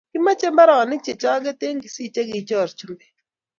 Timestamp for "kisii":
1.83-2.13